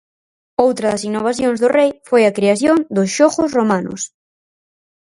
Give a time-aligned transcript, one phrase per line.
[0.65, 4.01] Outra das innovacións do rei foi a creación dos Xogos Romanos.